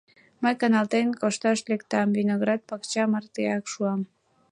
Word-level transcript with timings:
Мый 0.43 0.53
каналтен 0.61 1.07
кошташ 1.21 1.59
лектам, 1.69 2.07
виноград 2.17 2.61
пакча 2.69 3.03
мартеак 3.11 3.65
шуам. 3.71 4.01